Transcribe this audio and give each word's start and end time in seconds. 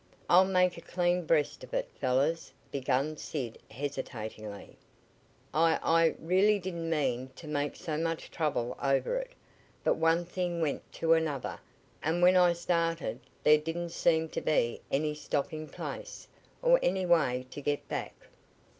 "I'll 0.27 0.45
make 0.45 0.77
a 0.77 0.81
clean 0.81 1.27
breast 1.27 1.63
of 1.63 1.75
if, 1.75 1.85
fellows," 1.89 2.51
began 2.71 3.17
Sid 3.17 3.59
hesitatingly. 3.69 4.75
"I 5.53 5.79
I 5.83 6.15
really 6.19 6.57
didn't 6.57 6.89
mean 6.89 7.29
to 7.35 7.47
make 7.47 7.75
so 7.75 7.97
much 7.97 8.31
trouble 8.31 8.75
over 8.81 9.17
it, 9.17 9.33
but 9.83 9.97
one 9.97 10.25
thing 10.25 10.59
went 10.59 10.91
to 10.93 11.13
another, 11.13 11.59
and 12.01 12.23
when 12.23 12.35
I 12.35 12.53
started 12.53 13.19
there 13.43 13.59
didn't 13.59 13.89
seem 13.89 14.27
to 14.29 14.41
be 14.41 14.81
any 14.91 15.13
stopping 15.13 15.67
place, 15.69 16.27
or 16.63 16.79
any 16.81 17.05
way 17.05 17.45
to 17.51 17.61
get 17.61 17.87
back. 17.87 18.15